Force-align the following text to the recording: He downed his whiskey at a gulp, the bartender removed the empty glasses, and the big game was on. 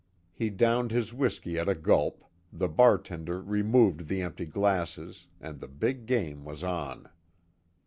He 0.33 0.49
downed 0.49 0.89
his 0.89 1.13
whiskey 1.13 1.59
at 1.59 1.69
a 1.69 1.75
gulp, 1.75 2.23
the 2.51 2.67
bartender 2.67 3.39
removed 3.39 4.07
the 4.07 4.23
empty 4.23 4.47
glasses, 4.47 5.27
and 5.39 5.59
the 5.59 5.67
big 5.67 6.07
game 6.07 6.41
was 6.43 6.63
on. 6.63 7.07